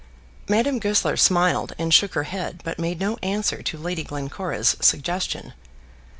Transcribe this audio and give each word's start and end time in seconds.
Madame 0.49 0.79
Goesler 0.79 1.15
smiled, 1.15 1.73
and 1.77 1.93
shook 1.93 2.15
her 2.15 2.23
head, 2.23 2.61
but 2.63 2.79
made 2.79 2.99
no 2.99 3.17
answer 3.21 3.61
to 3.61 3.77
Lady 3.77 4.03
Glencora's 4.03 4.75
suggestion. 4.79 5.53